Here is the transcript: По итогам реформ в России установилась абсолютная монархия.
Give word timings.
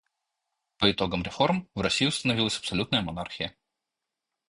По 0.79 0.89
итогам 0.91 1.21
реформ 1.21 1.69
в 1.75 1.81
России 1.81 2.07
установилась 2.07 2.57
абсолютная 2.57 3.03
монархия. 3.03 3.55